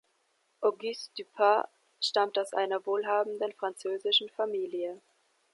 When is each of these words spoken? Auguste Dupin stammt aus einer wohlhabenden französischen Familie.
Auguste 0.61 1.11
Dupin 1.15 1.63
stammt 1.99 2.39
aus 2.39 2.53
einer 2.53 2.83
wohlhabenden 2.87 3.53
französischen 3.53 4.29
Familie. 4.29 4.99